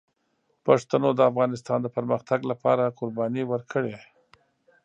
[0.65, 3.95] پښتنو د افغانستان د پرمختګ لپاره قربانۍ ورکړي.